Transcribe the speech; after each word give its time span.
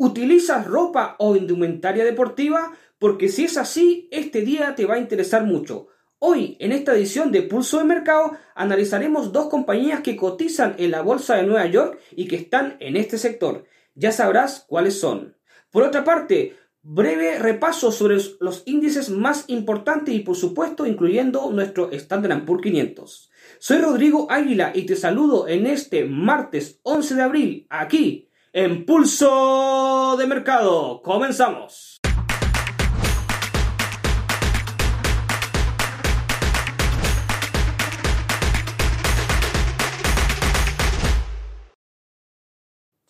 ¿Utilizas 0.00 0.64
ropa 0.64 1.16
o 1.18 1.34
indumentaria 1.34 2.04
deportiva? 2.04 2.72
Porque 3.00 3.28
si 3.28 3.46
es 3.46 3.56
así, 3.56 4.08
este 4.12 4.42
día 4.42 4.76
te 4.76 4.86
va 4.86 4.94
a 4.94 5.00
interesar 5.00 5.44
mucho. 5.44 5.88
Hoy, 6.20 6.56
en 6.60 6.70
esta 6.70 6.94
edición 6.94 7.32
de 7.32 7.42
Pulso 7.42 7.78
de 7.78 7.84
Mercado, 7.84 8.30
analizaremos 8.54 9.32
dos 9.32 9.48
compañías 9.48 10.02
que 10.02 10.14
cotizan 10.14 10.76
en 10.78 10.92
la 10.92 11.02
Bolsa 11.02 11.34
de 11.34 11.42
Nueva 11.42 11.66
York 11.66 11.98
y 12.12 12.28
que 12.28 12.36
están 12.36 12.76
en 12.78 12.96
este 12.96 13.18
sector. 13.18 13.64
Ya 13.96 14.12
sabrás 14.12 14.64
cuáles 14.68 15.00
son. 15.00 15.36
Por 15.72 15.82
otra 15.82 16.04
parte, 16.04 16.56
breve 16.82 17.36
repaso 17.40 17.90
sobre 17.90 18.18
los 18.38 18.62
índices 18.66 19.10
más 19.10 19.46
importantes 19.48 20.14
y 20.14 20.20
por 20.20 20.36
supuesto 20.36 20.86
incluyendo 20.86 21.50
nuestro 21.50 21.90
Standard 21.90 22.44
Poor's 22.44 22.62
500. 22.62 23.30
Soy 23.58 23.78
Rodrigo 23.78 24.30
Águila 24.30 24.70
y 24.72 24.86
te 24.86 24.94
saludo 24.94 25.48
en 25.48 25.66
este 25.66 26.04
martes 26.04 26.78
11 26.84 27.16
de 27.16 27.22
abril 27.22 27.66
aquí 27.68 28.27
en 28.52 28.86
Pulso 28.86 30.16
de 30.18 30.26
Mercado. 30.26 31.02
Comenzamos. 31.02 31.98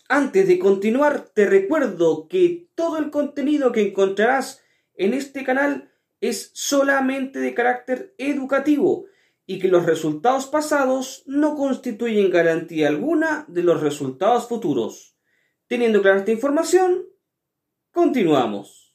Antes 0.08 0.48
de 0.48 0.58
continuar, 0.58 1.28
te 1.34 1.46
recuerdo 1.46 2.28
que 2.28 2.70
todo 2.74 2.96
el 2.96 3.10
contenido 3.10 3.72
que 3.72 3.88
encontrarás 3.88 4.62
en 4.94 5.12
este 5.12 5.44
canal 5.44 5.92
es 6.20 6.50
solamente 6.54 7.38
de 7.38 7.54
carácter 7.54 8.14
educativo 8.18 9.04
y 9.46 9.58
que 9.58 9.68
los 9.68 9.84
resultados 9.86 10.46
pasados 10.46 11.22
no 11.26 11.56
constituyen 11.56 12.30
garantía 12.30 12.88
alguna 12.88 13.44
de 13.48 13.62
los 13.62 13.80
resultados 13.80 14.48
futuros. 14.48 15.17
Teniendo 15.68 16.00
clara 16.00 16.20
esta 16.20 16.32
información, 16.32 17.04
continuamos. 17.92 18.94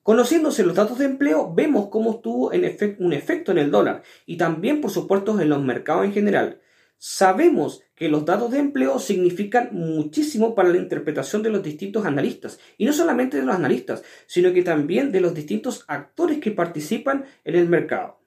Conociéndose 0.00 0.62
los 0.62 0.76
datos 0.76 0.98
de 0.98 1.06
empleo, 1.06 1.52
vemos 1.52 1.88
cómo 1.88 2.12
estuvo 2.12 2.52
en 2.52 2.62
un 3.00 3.12
efecto 3.12 3.50
en 3.50 3.58
el 3.58 3.72
dólar 3.72 4.04
y 4.24 4.36
también, 4.36 4.80
por 4.80 4.92
supuesto, 4.92 5.40
en 5.40 5.48
los 5.48 5.60
mercados 5.60 6.04
en 6.04 6.12
general. 6.12 6.60
Sabemos 6.98 7.82
que 7.96 8.08
los 8.08 8.24
datos 8.24 8.52
de 8.52 8.60
empleo 8.60 9.00
significan 9.00 9.70
muchísimo 9.72 10.54
para 10.54 10.68
la 10.68 10.78
interpretación 10.78 11.42
de 11.42 11.50
los 11.50 11.64
distintos 11.64 12.06
analistas, 12.06 12.60
y 12.78 12.84
no 12.84 12.92
solamente 12.92 13.38
de 13.38 13.44
los 13.44 13.56
analistas, 13.56 14.04
sino 14.26 14.52
que 14.52 14.62
también 14.62 15.10
de 15.10 15.20
los 15.20 15.34
distintos 15.34 15.84
actores 15.88 16.38
que 16.38 16.52
participan 16.52 17.24
en 17.42 17.56
el 17.56 17.68
mercado. 17.68 18.20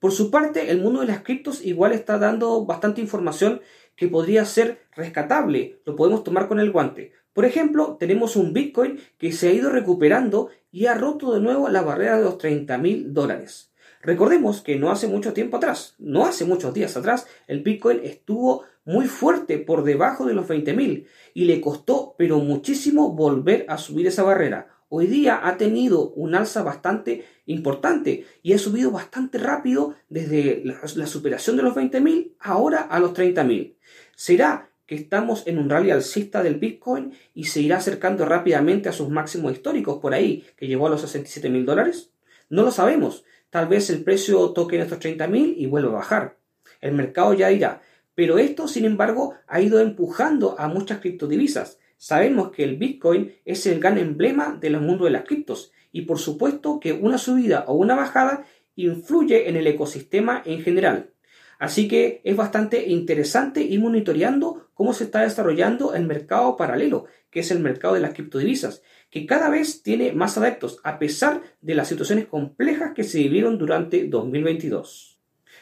Por 0.00 0.10
su 0.10 0.32
parte, 0.32 0.72
el 0.72 0.80
mundo 0.80 1.02
de 1.02 1.06
las 1.06 1.22
criptos 1.22 1.64
igual 1.64 1.92
está 1.92 2.18
dando 2.18 2.66
bastante 2.66 3.00
información 3.00 3.60
que 3.94 4.08
podría 4.08 4.44
ser 4.44 4.86
rescatable, 4.96 5.80
lo 5.84 5.94
podemos 5.94 6.24
tomar 6.24 6.48
con 6.48 6.58
el 6.58 6.70
guante. 6.70 7.12
Por 7.38 7.44
ejemplo, 7.44 7.96
tenemos 8.00 8.34
un 8.34 8.52
Bitcoin 8.52 8.98
que 9.16 9.30
se 9.30 9.46
ha 9.46 9.52
ido 9.52 9.70
recuperando 9.70 10.48
y 10.72 10.86
ha 10.86 10.94
roto 10.94 11.32
de 11.32 11.40
nuevo 11.40 11.68
la 11.68 11.82
barrera 11.82 12.16
de 12.16 12.24
los 12.24 12.36
30 12.36 12.76
mil 12.78 13.14
dólares. 13.14 13.70
Recordemos 14.02 14.60
que 14.60 14.74
no 14.74 14.90
hace 14.90 15.06
mucho 15.06 15.32
tiempo 15.34 15.58
atrás, 15.58 15.94
no 16.00 16.26
hace 16.26 16.44
muchos 16.44 16.74
días 16.74 16.96
atrás, 16.96 17.28
el 17.46 17.62
Bitcoin 17.62 18.00
estuvo 18.02 18.64
muy 18.84 19.06
fuerte 19.06 19.58
por 19.58 19.84
debajo 19.84 20.26
de 20.26 20.34
los 20.34 20.48
20 20.48 20.74
mil 20.74 21.06
y 21.32 21.44
le 21.44 21.60
costó 21.60 22.16
pero 22.18 22.40
muchísimo 22.40 23.12
volver 23.12 23.66
a 23.68 23.78
subir 23.78 24.08
esa 24.08 24.24
barrera. 24.24 24.70
Hoy 24.88 25.06
día 25.06 25.46
ha 25.46 25.56
tenido 25.58 26.10
un 26.14 26.34
alza 26.34 26.64
bastante 26.64 27.24
importante 27.46 28.26
y 28.42 28.54
ha 28.54 28.58
subido 28.58 28.90
bastante 28.90 29.38
rápido 29.38 29.94
desde 30.08 30.64
la, 30.64 31.06
superación 31.06 31.56
de 31.56 31.62
los 31.62 31.76
20 31.76 32.00
mil 32.00 32.34
ahora 32.40 32.80
a 32.80 32.98
los 32.98 33.12
30 33.12 33.44
mil. 33.44 33.76
¿Será 34.16 34.72
que 34.88 34.94
estamos 34.94 35.46
en 35.46 35.58
un 35.58 35.68
rally 35.68 35.90
alcista 35.90 36.42
del 36.42 36.56
Bitcoin 36.56 37.12
y 37.34 37.44
se 37.44 37.60
irá 37.60 37.76
acercando 37.76 38.24
rápidamente 38.24 38.88
a 38.88 38.92
sus 38.92 39.10
máximos 39.10 39.52
históricos 39.52 39.98
por 40.00 40.14
ahí, 40.14 40.44
que 40.56 40.66
llegó 40.66 40.86
a 40.86 40.90
los 40.90 41.02
67 41.02 41.50
mil 41.50 41.66
dólares? 41.66 42.10
No 42.48 42.62
lo 42.62 42.70
sabemos. 42.70 43.24
Tal 43.50 43.68
vez 43.68 43.90
el 43.90 44.02
precio 44.02 44.50
toque 44.50 44.76
en 44.76 44.82
estos 44.82 44.98
30 44.98 45.28
mil 45.28 45.54
y 45.58 45.66
vuelva 45.66 45.90
a 45.90 45.96
bajar. 45.96 46.38
El 46.80 46.94
mercado 46.94 47.34
ya 47.34 47.52
irá. 47.52 47.82
Pero 48.14 48.38
esto, 48.38 48.66
sin 48.66 48.86
embargo, 48.86 49.34
ha 49.46 49.60
ido 49.60 49.78
empujando 49.78 50.56
a 50.58 50.68
muchas 50.68 51.00
criptodivisas. 51.00 51.78
Sabemos 51.98 52.50
que 52.50 52.64
el 52.64 52.78
Bitcoin 52.78 53.34
es 53.44 53.66
el 53.66 53.80
gran 53.80 53.98
emblema 53.98 54.56
del 54.58 54.80
mundo 54.80 55.04
de 55.04 55.10
las 55.10 55.24
criptos 55.24 55.70
y 55.92 56.02
por 56.02 56.18
supuesto 56.18 56.80
que 56.80 56.94
una 56.94 57.18
subida 57.18 57.64
o 57.66 57.74
una 57.74 57.94
bajada 57.94 58.46
influye 58.74 59.50
en 59.50 59.56
el 59.56 59.66
ecosistema 59.66 60.42
en 60.46 60.62
general. 60.62 61.10
Así 61.58 61.88
que 61.88 62.20
es 62.24 62.36
bastante 62.36 62.88
interesante 62.88 63.62
ir 63.62 63.80
monitoreando 63.80 64.70
cómo 64.74 64.92
se 64.92 65.04
está 65.04 65.22
desarrollando 65.22 65.94
el 65.94 66.06
mercado 66.06 66.56
paralelo, 66.56 67.06
que 67.30 67.40
es 67.40 67.50
el 67.50 67.58
mercado 67.58 67.94
de 67.94 68.00
las 68.00 68.14
criptodivisas, 68.14 68.82
que 69.10 69.26
cada 69.26 69.50
vez 69.50 69.82
tiene 69.82 70.12
más 70.12 70.38
adeptos, 70.38 70.78
a 70.84 70.98
pesar 70.98 71.42
de 71.60 71.74
las 71.74 71.88
situaciones 71.88 72.26
complejas 72.26 72.92
que 72.94 73.02
se 73.02 73.18
vivieron 73.18 73.58
durante 73.58 74.06
2022. 74.06 75.18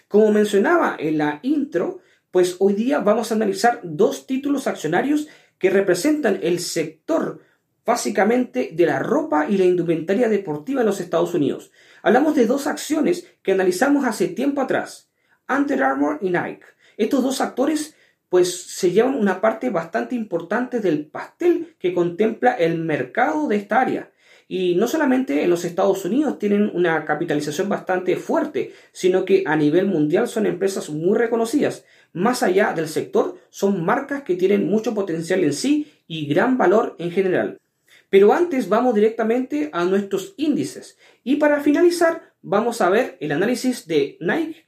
Como 0.08 0.30
mencionaba 0.30 0.96
en 0.98 1.18
la 1.18 1.40
intro, 1.42 2.00
pues 2.30 2.56
hoy 2.58 2.74
día 2.74 3.00
vamos 3.00 3.32
a 3.32 3.34
analizar 3.34 3.80
dos 3.82 4.26
títulos 4.26 4.66
accionarios 4.66 5.28
que 5.58 5.70
representan 5.70 6.38
el 6.42 6.58
sector 6.58 7.40
básicamente 7.86 8.70
de 8.72 8.84
la 8.84 8.98
ropa 8.98 9.46
y 9.48 9.56
la 9.56 9.64
indumentaria 9.64 10.28
deportiva 10.28 10.80
en 10.80 10.86
los 10.86 11.00
Estados 11.00 11.32
Unidos. 11.32 11.70
Hablamos 12.02 12.34
de 12.34 12.46
dos 12.46 12.66
acciones 12.66 13.26
que 13.42 13.52
analizamos 13.52 14.04
hace 14.04 14.28
tiempo 14.28 14.60
atrás. 14.60 15.08
Under 15.48 15.82
Armour 15.82 16.18
y 16.20 16.30
Nike. 16.30 16.64
Estos 16.96 17.22
dos 17.22 17.40
actores 17.40 17.94
pues 18.28 18.66
se 18.66 18.90
llevan 18.90 19.14
una 19.14 19.40
parte 19.40 19.70
bastante 19.70 20.14
importante 20.14 20.80
del 20.80 21.06
pastel 21.06 21.76
que 21.78 21.94
contempla 21.94 22.52
el 22.52 22.78
mercado 22.78 23.48
de 23.48 23.56
esta 23.56 23.80
área. 23.80 24.12
Y 24.48 24.76
no 24.76 24.86
solamente 24.86 25.42
en 25.42 25.50
los 25.50 25.64
Estados 25.64 26.04
Unidos 26.04 26.38
tienen 26.38 26.70
una 26.72 27.04
capitalización 27.04 27.68
bastante 27.68 28.16
fuerte, 28.16 28.72
sino 28.92 29.24
que 29.24 29.42
a 29.46 29.56
nivel 29.56 29.86
mundial 29.86 30.28
son 30.28 30.46
empresas 30.46 30.88
muy 30.90 31.18
reconocidas. 31.18 31.84
Más 32.12 32.42
allá 32.42 32.72
del 32.72 32.88
sector, 32.88 33.36
son 33.50 33.84
marcas 33.84 34.22
que 34.22 34.36
tienen 34.36 34.68
mucho 34.68 34.94
potencial 34.94 35.42
en 35.42 35.52
sí 35.52 35.92
y 36.06 36.26
gran 36.26 36.58
valor 36.58 36.94
en 36.98 37.10
general. 37.10 37.60
Pero 38.08 38.32
antes 38.32 38.68
vamos 38.68 38.94
directamente 38.94 39.68
a 39.72 39.84
nuestros 39.84 40.34
índices. 40.36 40.96
Y 41.24 41.36
para 41.36 41.60
finalizar, 41.60 42.32
vamos 42.40 42.80
a 42.80 42.88
ver 42.88 43.16
el 43.20 43.32
análisis 43.32 43.88
de 43.88 44.16
Nike 44.20 44.65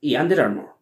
y 0.00 0.16
Under 0.16 0.40
Armour. 0.40 0.76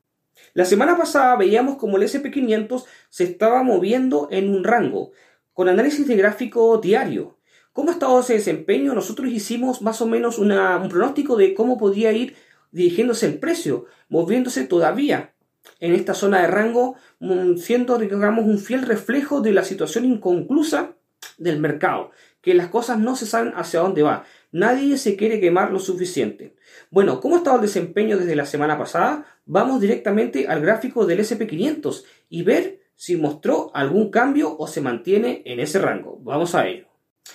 La 0.53 0.65
semana 0.65 0.97
pasada 0.97 1.37
veíamos 1.37 1.77
como 1.77 1.97
el 1.97 2.03
SP500 2.03 2.85
se 3.09 3.25
estaba 3.25 3.63
moviendo 3.63 4.29
en 4.31 4.55
un 4.55 4.65
rango, 4.65 5.13
con 5.53 5.69
análisis 5.69 6.07
de 6.07 6.17
gráfico 6.17 6.79
diario. 6.79 7.39
¿Cómo 7.73 7.91
ha 7.91 7.95
estado 7.95 8.21
ese 8.21 8.35
desempeño? 8.35 8.95
Nosotros 8.95 9.29
hicimos 9.29 9.83
más 9.83 10.01
o 10.01 10.07
menos 10.07 10.39
un 10.39 10.49
pronóstico 10.89 11.37
de 11.37 11.55
cómo 11.55 11.77
podía 11.77 12.13
ir 12.13 12.37
dirigiéndose 12.71 13.27
el 13.27 13.39
precio, 13.39 13.87
moviéndose 14.09 14.65
todavía 14.65 15.35
en 15.81 15.95
esta 15.95 16.15
zona 16.15 16.43
de 16.43 16.49
rango, 16.49 16.97
mm, 17.21 17.57
siendo, 17.57 17.99
digamos, 17.99 18.45
un 18.45 18.59
fiel 18.59 18.83
reflejo 18.83 19.41
de 19.41 19.53
la 19.53 19.65
situación 19.65 20.05
inconclusa 20.05 20.97
del 21.39 21.59
mercado, 21.59 22.11
que 22.41 22.55
las 22.55 22.69
cosas 22.69 22.99
no 22.99 23.17
se 23.17 23.27
saben 23.27 23.53
hacia 23.57 23.81
dónde 23.81 24.03
va. 24.03 24.25
Nadie 24.54 24.98
se 24.98 25.16
quiere 25.16 25.41
quemar 25.41 25.72
lo 25.72 25.81
suficiente. 25.81 26.54
Bueno, 26.88 27.19
¿cómo 27.19 27.34
ha 27.34 27.38
estado 27.38 27.56
el 27.56 27.62
desempeño 27.62 28.16
desde 28.16 28.37
la 28.37 28.47
semana 28.47 28.78
pasada? 28.78 29.26
Vamos 29.47 29.81
directamente 29.81 30.47
al 30.47 30.60
gráfico 30.60 31.06
del 31.06 31.19
SP500 31.19 32.04
y 32.28 32.44
ver 32.44 32.78
si 32.94 33.16
mostró 33.16 33.72
algún 33.75 34.12
cambio 34.12 34.56
o 34.56 34.69
se 34.69 34.81
mantiene 34.81 35.42
en 35.44 35.59
ese 35.59 35.81
rango. 35.81 36.20
Vamos 36.22 36.54
a 36.54 36.69
ello. 36.69 36.87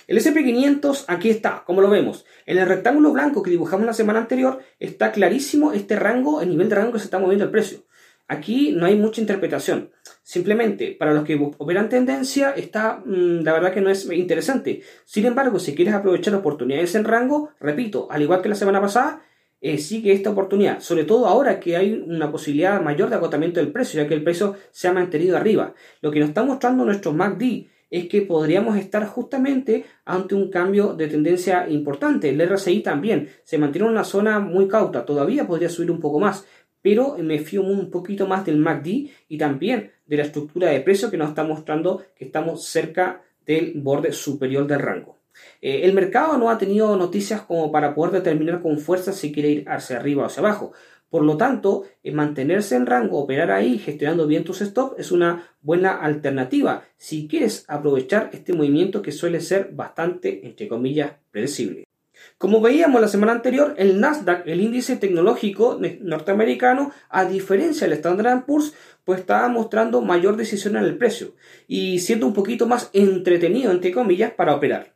El 0.06 0.16
SP500 0.16 1.04
aquí 1.08 1.28
está, 1.28 1.62
como 1.66 1.82
lo 1.82 1.90
vemos. 1.90 2.24
En 2.46 2.56
el 2.56 2.66
rectángulo 2.66 3.12
blanco 3.12 3.42
que 3.42 3.50
dibujamos 3.50 3.84
la 3.84 3.92
semana 3.92 4.20
anterior 4.20 4.60
está 4.78 5.12
clarísimo 5.12 5.74
este 5.74 5.96
rango, 5.96 6.40
el 6.40 6.48
nivel 6.48 6.70
de 6.70 6.76
rango 6.76 6.92
que 6.92 7.00
se 7.00 7.04
está 7.04 7.18
moviendo 7.18 7.44
el 7.44 7.50
precio. 7.50 7.80
Aquí 8.30 8.70
no 8.70 8.86
hay 8.86 8.94
mucha 8.94 9.20
interpretación. 9.20 9.90
Simplemente, 10.22 10.94
para 10.96 11.12
los 11.12 11.24
que 11.24 11.34
operan 11.34 11.88
tendencia, 11.88 12.52
está, 12.52 13.02
mm, 13.04 13.42
la 13.42 13.52
verdad 13.54 13.74
que 13.74 13.80
no 13.80 13.90
es 13.90 14.08
interesante. 14.12 14.82
Sin 15.04 15.26
embargo, 15.26 15.58
si 15.58 15.74
quieres 15.74 15.94
aprovechar 15.94 16.36
oportunidades 16.36 16.94
en 16.94 17.02
rango, 17.02 17.50
repito, 17.58 18.06
al 18.08 18.22
igual 18.22 18.40
que 18.40 18.48
la 18.48 18.54
semana 18.54 18.80
pasada, 18.80 19.24
eh, 19.60 19.78
sigue 19.78 20.12
esta 20.12 20.30
oportunidad. 20.30 20.78
Sobre 20.78 21.02
todo 21.02 21.26
ahora 21.26 21.58
que 21.58 21.76
hay 21.76 21.92
una 21.92 22.30
posibilidad 22.30 22.80
mayor 22.80 23.10
de 23.10 23.16
agotamiento 23.16 23.58
del 23.58 23.72
precio, 23.72 24.00
ya 24.00 24.08
que 24.08 24.14
el 24.14 24.22
precio 24.22 24.54
se 24.70 24.86
ha 24.86 24.92
mantenido 24.92 25.36
arriba. 25.36 25.74
Lo 26.00 26.12
que 26.12 26.20
nos 26.20 26.28
está 26.28 26.44
mostrando 26.44 26.84
nuestro 26.84 27.12
MACD 27.12 27.66
es 27.90 28.08
que 28.08 28.22
podríamos 28.22 28.76
estar 28.76 29.04
justamente 29.06 29.84
ante 30.04 30.36
un 30.36 30.48
cambio 30.50 30.94
de 30.94 31.08
tendencia 31.08 31.68
importante. 31.68 32.30
El 32.30 32.40
RSI 32.40 32.80
también 32.80 33.28
se 33.42 33.58
mantiene 33.58 33.88
en 33.88 33.92
una 33.92 34.04
zona 34.04 34.38
muy 34.38 34.68
cauta, 34.68 35.04
todavía 35.04 35.46
podría 35.46 35.68
subir 35.68 35.90
un 35.90 36.00
poco 36.00 36.20
más, 36.20 36.46
pero 36.82 37.16
me 37.18 37.38
fío 37.38 37.62
un 37.62 37.90
poquito 37.90 38.26
más 38.26 38.44
del 38.44 38.58
MACD 38.58 39.08
y 39.28 39.38
también 39.38 39.92
de 40.06 40.16
la 40.16 40.24
estructura 40.24 40.70
de 40.70 40.80
precio 40.80 41.10
que 41.10 41.16
nos 41.16 41.30
está 41.30 41.44
mostrando 41.44 42.02
que 42.16 42.24
estamos 42.24 42.64
cerca 42.64 43.22
del 43.46 43.72
borde 43.76 44.12
superior 44.12 44.66
del 44.66 44.80
rango. 44.80 45.18
Eh, 45.60 45.82
el 45.84 45.92
mercado 45.92 46.36
no 46.38 46.50
ha 46.50 46.58
tenido 46.58 46.96
noticias 46.96 47.42
como 47.42 47.70
para 47.70 47.94
poder 47.94 48.12
determinar 48.12 48.60
con 48.60 48.78
fuerza 48.78 49.12
si 49.12 49.32
quiere 49.32 49.50
ir 49.50 49.68
hacia 49.68 49.96
arriba 49.98 50.24
o 50.24 50.26
hacia 50.26 50.40
abajo. 50.40 50.72
Por 51.10 51.24
lo 51.24 51.36
tanto, 51.36 51.84
mantenerse 52.04 52.76
en 52.76 52.86
rango, 52.86 53.18
operar 53.18 53.50
ahí, 53.50 53.78
gestionando 53.78 54.28
bien 54.28 54.44
tus 54.44 54.60
stops, 54.60 54.96
es 54.96 55.10
una 55.10 55.48
buena 55.60 55.96
alternativa 55.96 56.84
si 56.96 57.26
quieres 57.26 57.64
aprovechar 57.66 58.30
este 58.32 58.52
movimiento 58.52 59.02
que 59.02 59.10
suele 59.10 59.40
ser 59.40 59.70
bastante, 59.72 60.46
entre 60.46 60.68
comillas, 60.68 61.14
predecible. 61.32 61.84
Como 62.40 62.62
veíamos 62.62 63.02
la 63.02 63.08
semana 63.08 63.32
anterior, 63.32 63.74
el 63.76 64.00
Nasdaq, 64.00 64.46
el 64.46 64.62
índice 64.62 64.96
tecnológico 64.96 65.78
norteamericano, 66.00 66.90
a 67.10 67.26
diferencia 67.26 67.86
del 67.86 67.98
Standard 67.98 68.46
Poor's, 68.46 68.72
pues 69.04 69.20
estaba 69.20 69.46
mostrando 69.48 70.00
mayor 70.00 70.38
decisión 70.38 70.76
en 70.76 70.84
el 70.84 70.96
precio 70.96 71.34
y 71.68 71.98
siendo 71.98 72.26
un 72.26 72.32
poquito 72.32 72.66
más 72.66 72.88
entretenido, 72.94 73.70
entre 73.72 73.92
comillas, 73.92 74.32
para 74.32 74.54
operar. 74.54 74.94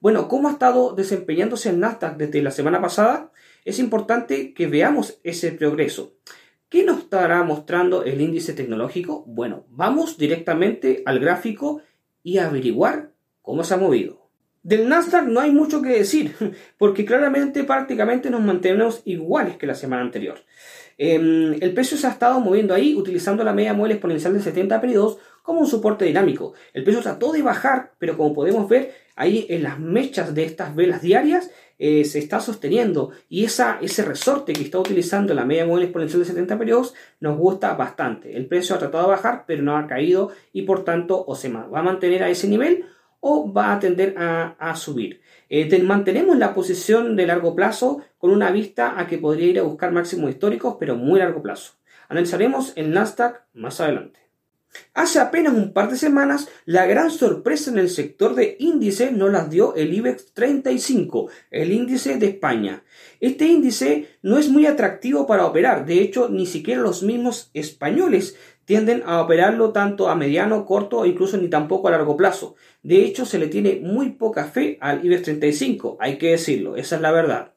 Bueno, 0.00 0.26
¿cómo 0.26 0.48
ha 0.48 0.50
estado 0.50 0.92
desempeñándose 0.92 1.70
el 1.70 1.78
Nasdaq 1.78 2.16
desde 2.16 2.42
la 2.42 2.50
semana 2.50 2.80
pasada? 2.82 3.30
Es 3.64 3.78
importante 3.78 4.52
que 4.52 4.66
veamos 4.66 5.20
ese 5.22 5.52
progreso. 5.52 6.14
¿Qué 6.68 6.82
nos 6.82 6.98
estará 6.98 7.44
mostrando 7.44 8.02
el 8.02 8.20
índice 8.20 8.52
tecnológico? 8.52 9.22
Bueno, 9.28 9.64
vamos 9.68 10.18
directamente 10.18 11.04
al 11.06 11.20
gráfico 11.20 11.82
y 12.24 12.38
averiguar 12.38 13.12
cómo 13.42 13.62
se 13.62 13.74
ha 13.74 13.76
movido. 13.76 14.19
Del 14.62 14.88
Nasdaq 14.88 15.26
no 15.26 15.40
hay 15.40 15.50
mucho 15.50 15.80
que 15.80 15.90
decir, 15.90 16.34
porque 16.78 17.04
claramente 17.04 17.64
prácticamente 17.64 18.30
nos 18.30 18.42
mantenemos 18.42 19.02
iguales 19.04 19.56
que 19.56 19.66
la 19.66 19.74
semana 19.74 20.02
anterior. 20.02 20.38
Em, 20.98 21.54
el 21.62 21.72
precio 21.72 21.96
se 21.96 22.06
ha 22.06 22.10
estado 22.10 22.40
moviendo 22.40 22.74
ahí 22.74 22.94
utilizando 22.94 23.42
la 23.42 23.54
media 23.54 23.72
móvil 23.72 23.92
exponencial 23.92 24.34
de 24.34 24.42
70 24.42 24.80
periodos 24.82 25.16
como 25.42 25.60
un 25.60 25.66
soporte 25.66 26.04
dinámico. 26.04 26.52
El 26.74 26.84
precio 26.84 27.00
trató 27.00 27.32
de 27.32 27.40
bajar, 27.40 27.94
pero 27.98 28.18
como 28.18 28.34
podemos 28.34 28.68
ver 28.68 28.92
ahí 29.16 29.46
en 29.48 29.62
las 29.62 29.78
mechas 29.78 30.34
de 30.34 30.44
estas 30.44 30.76
velas 30.76 31.00
diarias 31.00 31.50
eh, 31.78 32.04
se 32.04 32.18
está 32.18 32.40
sosteniendo 32.40 33.12
y 33.30 33.44
esa, 33.44 33.78
ese 33.80 34.04
resorte 34.04 34.52
que 34.52 34.62
está 34.62 34.78
utilizando 34.78 35.32
la 35.32 35.46
media 35.46 35.64
móvil 35.64 35.84
exponencial 35.84 36.20
de 36.20 36.28
70 36.28 36.58
periodos 36.58 36.94
nos 37.20 37.38
gusta 37.38 37.72
bastante. 37.72 38.36
El 38.36 38.44
precio 38.44 38.76
ha 38.76 38.78
tratado 38.78 39.04
de 39.04 39.10
bajar, 39.12 39.44
pero 39.46 39.62
no 39.62 39.78
ha 39.78 39.86
caído 39.86 40.30
y 40.52 40.62
por 40.62 40.84
tanto 40.84 41.24
o 41.26 41.34
se 41.34 41.48
va 41.48 41.66
a 41.72 41.82
mantener 41.82 42.22
a 42.22 42.28
ese 42.28 42.46
nivel 42.46 42.84
o 43.20 43.52
va 43.52 43.72
a 43.72 43.78
tender 43.78 44.14
a, 44.18 44.74
subir. 44.76 45.20
Eh, 45.48 45.82
mantenemos 45.82 46.38
la 46.38 46.54
posición 46.54 47.16
de 47.16 47.26
largo 47.26 47.54
plazo 47.54 48.02
con 48.18 48.30
una 48.30 48.50
vista 48.50 48.98
a 48.98 49.06
que 49.06 49.18
podría 49.18 49.48
ir 49.48 49.58
a 49.58 49.62
buscar 49.62 49.92
máximos 49.92 50.30
históricos, 50.30 50.76
pero 50.78 50.96
muy 50.96 51.18
largo 51.20 51.42
plazo. 51.42 51.74
Analizaremos 52.08 52.72
el 52.76 52.92
Nasdaq 52.92 53.42
más 53.54 53.80
adelante. 53.80 54.20
Hace 54.94 55.18
apenas 55.18 55.54
un 55.54 55.72
par 55.72 55.90
de 55.90 55.96
semanas, 55.96 56.48
la 56.64 56.86
gran 56.86 57.10
sorpresa 57.10 57.70
en 57.70 57.78
el 57.78 57.88
sector 57.88 58.34
de 58.34 58.56
índice 58.58 59.12
nos 59.12 59.32
las 59.32 59.50
dio 59.50 59.74
el 59.74 59.94
IBEX 59.94 60.32
35, 60.32 61.28
el 61.50 61.72
índice 61.72 62.16
de 62.18 62.26
España. 62.26 62.84
Este 63.20 63.46
índice 63.46 64.08
no 64.22 64.38
es 64.38 64.48
muy 64.48 64.66
atractivo 64.66 65.26
para 65.26 65.46
operar, 65.46 65.86
de 65.86 66.00
hecho, 66.00 66.28
ni 66.28 66.46
siquiera 66.46 66.82
los 66.82 67.02
mismos 67.02 67.50
españoles 67.54 68.36
tienden 68.64 69.02
a 69.04 69.20
operarlo 69.20 69.72
tanto 69.72 70.08
a 70.08 70.14
mediano, 70.14 70.64
corto 70.64 70.98
o 70.98 71.06
incluso 71.06 71.36
ni 71.36 71.48
tampoco 71.48 71.88
a 71.88 71.92
largo 71.92 72.16
plazo. 72.16 72.54
De 72.82 73.04
hecho, 73.04 73.26
se 73.26 73.38
le 73.38 73.48
tiene 73.48 73.80
muy 73.82 74.10
poca 74.10 74.44
fe 74.44 74.78
al 74.80 75.04
IBEX 75.04 75.22
35, 75.22 75.96
hay 76.00 76.18
que 76.18 76.30
decirlo, 76.30 76.76
esa 76.76 76.96
es 76.96 77.02
la 77.02 77.10
verdad. 77.10 77.54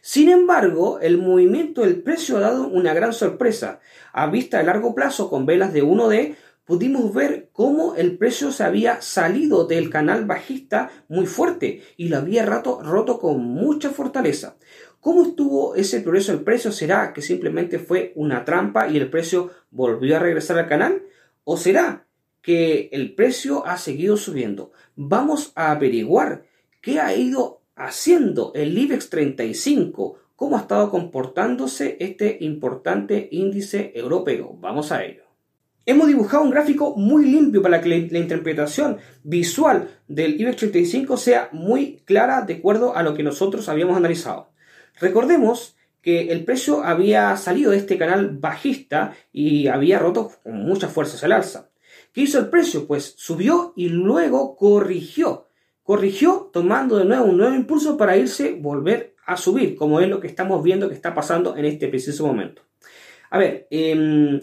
Sin 0.00 0.28
embargo, 0.28 1.00
el 1.00 1.18
movimiento 1.18 1.80
del 1.82 2.00
precio 2.00 2.36
ha 2.36 2.40
dado 2.40 2.68
una 2.68 2.94
gran 2.94 3.12
sorpresa. 3.12 3.80
A 4.12 4.28
vista 4.28 4.58
de 4.58 4.64
largo 4.64 4.94
plazo, 4.94 5.28
con 5.28 5.46
velas 5.46 5.72
de 5.72 5.82
1D, 5.82 6.36
pudimos 6.66 7.14
ver 7.14 7.48
cómo 7.52 7.94
el 7.94 8.18
precio 8.18 8.50
se 8.50 8.64
había 8.64 9.00
salido 9.00 9.66
del 9.66 9.88
canal 9.88 10.26
bajista 10.26 10.90
muy 11.08 11.26
fuerte 11.26 11.82
y 11.96 12.08
lo 12.08 12.18
había 12.18 12.44
roto, 12.44 13.18
con 13.18 13.40
mucha 13.40 13.90
fortaleza. 13.90 14.56
¿Cómo 15.00 15.22
estuvo 15.22 15.76
ese 15.76 16.00
progreso 16.00 16.32
del 16.32 16.42
precio? 16.42 16.72
¿Será 16.72 17.12
que 17.12 17.22
simplemente 17.22 17.78
fue 17.78 18.12
una 18.16 18.44
trampa 18.44 18.88
y 18.88 18.96
el 18.96 19.08
precio 19.08 19.50
volvió 19.70 20.16
a 20.16 20.18
regresar 20.18 20.58
al 20.58 20.68
canal? 20.68 21.02
¿O 21.44 21.56
será 21.56 22.06
que 22.42 22.88
el 22.92 23.14
precio 23.14 23.64
ha 23.64 23.78
seguido 23.78 24.16
subiendo? 24.16 24.72
Vamos 24.96 25.52
a 25.54 25.70
averiguar 25.70 26.44
qué 26.82 26.98
ha 27.00 27.14
ido 27.14 27.62
haciendo 27.76 28.50
el 28.56 28.76
IBEX 28.76 29.10
35, 29.10 30.18
cómo 30.34 30.56
ha 30.56 30.62
estado 30.62 30.90
comportándose 30.90 31.96
este 32.00 32.38
importante 32.40 33.28
índice 33.30 33.92
europeo. 33.94 34.56
Vamos 34.58 34.90
a 34.90 35.04
ello. 35.04 35.25
Hemos 35.88 36.08
dibujado 36.08 36.42
un 36.42 36.50
gráfico 36.50 36.96
muy 36.96 37.26
limpio 37.26 37.62
para 37.62 37.80
que 37.80 37.88
la, 37.88 38.18
interpretación 38.18 38.98
visual 39.22 39.88
del 40.08 40.40
IBEX 40.40 40.56
35 40.56 41.16
sea 41.16 41.48
muy 41.52 42.02
clara 42.04 42.42
de 42.42 42.54
acuerdo 42.54 42.96
a 42.96 43.04
lo 43.04 43.14
que 43.14 43.22
nosotros 43.22 43.68
habíamos 43.68 43.96
analizado. 43.96 44.50
Recordemos 44.98 45.76
que 46.02 46.32
el 46.32 46.44
precio 46.44 46.82
había 46.82 47.36
salido 47.36 47.70
de 47.70 47.76
este 47.76 47.96
canal 47.98 48.36
bajista 48.36 49.14
y 49.32 49.68
había 49.68 50.00
roto 50.00 50.32
con 50.42 50.54
muchas 50.54 50.92
fuerzas 50.92 51.22
al 51.22 51.30
alza. 51.30 51.70
¿Qué 52.12 52.22
hizo 52.22 52.40
el 52.40 52.48
precio? 52.48 52.88
Pues 52.88 53.14
subió 53.16 53.72
y 53.76 53.88
luego 53.88 54.56
corrigió. 54.56 55.46
Corrigió 55.84 56.50
tomando 56.52 56.98
de 56.98 57.04
nuevo 57.04 57.26
un 57.26 57.36
nuevo 57.36 57.54
impulso 57.54 57.96
para 57.96 58.16
irse, 58.16 58.54
volver 58.60 59.14
a 59.24 59.36
subir, 59.36 59.76
como 59.76 60.00
es 60.00 60.08
lo 60.08 60.18
que 60.18 60.26
estamos 60.26 60.64
viendo 60.64 60.88
que 60.88 60.96
está 60.96 61.14
pasando 61.14 61.56
en 61.56 61.64
este 61.64 61.86
preciso 61.86 62.26
momento. 62.26 62.62
A 63.30 63.38
ver, 63.38 63.68
em, 63.70 64.40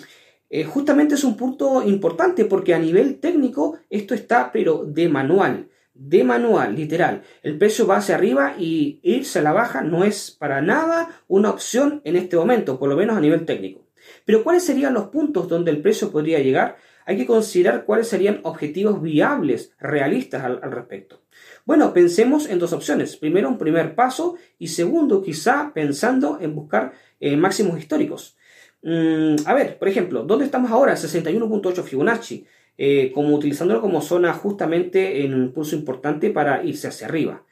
eh, 0.56 0.66
justamente 0.66 1.16
es 1.16 1.24
un 1.24 1.36
punto 1.36 1.82
importante 1.82 2.46
porque 2.46 2.76
a 2.76 2.80
nivel 2.80 3.20
técnico 3.20 3.80
esto 3.90 4.14
está 4.14 4.52
pero 4.52 4.86
de 4.86 5.10
manual 5.10 5.68
de 5.96 6.24
manual, 6.24 6.76
literal. 6.76 7.22
El 7.44 7.58
precio 7.58 7.86
va 7.86 7.98
hacia 7.98 8.16
arriba 8.16 8.56
y 8.58 9.00
irse 9.04 9.40
a 9.40 9.44
la 9.44 9.54
baja 9.54 9.82
no 9.82 10.04
es 10.04 10.32
para 10.32 10.62
nada 10.62 11.22
una 11.28 11.52
opción 11.52 12.02
en 12.04 12.16
este 12.16 12.36
momento, 12.36 12.80
por 12.80 12.90
lo 12.90 12.96
menos 12.96 13.16
a 13.16 13.22
nivel 13.22 13.46
técnico. 13.46 13.86
Pero 14.26 14.44
¿cuáles 14.44 14.64
serían 14.64 14.94
los 14.94 15.10
puntos 15.10 15.48
donde 15.48 15.72
el 15.72 15.82
precio 15.82 16.12
podría 16.12 16.40
llegar? 16.40 16.78
Hay 17.06 17.18
que 17.18 17.26
considerar 17.26 17.86
cuáles 17.86 18.08
serían 18.08 18.40
objetivos 18.44 19.02
viables, 19.02 19.74
realistas 19.80 20.44
al, 20.44 20.62
respecto. 20.72 21.22
Bueno, 21.66 21.94
pensemos 21.94 22.50
en 22.50 22.60
dos 22.60 22.74
opciones. 22.74 23.18
Primero, 23.18 23.50
un 23.50 23.58
primer 23.58 23.94
paso 23.94 24.36
y 24.58 24.70
segundo, 24.70 25.22
quizá 25.22 25.72
pensando 25.74 26.40
en 26.42 26.56
buscar 26.56 26.94
eh, 27.20 27.38
máximos 27.38 27.78
históricos. 27.78 28.36
Mm, 28.84 29.36
a 29.46 29.54
ver, 29.54 29.80
por 29.80 29.88
ejemplo, 29.88 30.24
¿dónde 30.24 30.46
estamos 30.46 30.72
ahora? 30.72 30.96
61.8 30.96 31.84
Fibonacci. 31.84 32.46
Eh, 32.76 33.12
como 33.14 33.36
utilizándolo 33.36 33.82
como 33.82 34.02
zona 34.02 34.34
justamente 34.34 35.24
en 35.24 35.36
un 35.36 35.44
impulso 35.44 35.76
importante 35.76 36.32
para 36.32 36.64
irse 36.64 36.88
hacia 36.88 37.08
arriba. 37.08 37.44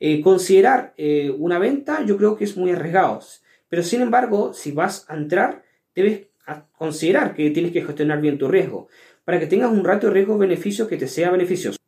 Eh, 0.00 0.22
considerar 0.22 0.94
eh, 0.96 1.30
una 1.30 1.58
venta 1.58 2.04
yo 2.06 2.16
creo 2.16 2.36
que 2.36 2.44
es 2.44 2.56
muy 2.56 2.70
arriesgado, 2.70 3.20
pero 3.68 3.82
sin 3.82 4.00
embargo, 4.00 4.54
si 4.54 4.72
vas 4.72 5.04
a 5.08 5.14
entrar, 5.14 5.64
debes 5.94 6.26
considerar 6.72 7.34
que 7.34 7.50
tienes 7.50 7.72
que 7.72 7.84
gestionar 7.84 8.20
bien 8.20 8.38
tu 8.38 8.48
riesgo, 8.48 8.88
para 9.24 9.38
que 9.38 9.46
tengas 9.46 9.70
un 9.70 9.84
ratio 9.84 10.10
riesgo-beneficio 10.10 10.88
que 10.88 10.96
te 10.96 11.06
sea 11.06 11.30
beneficioso. 11.30 11.78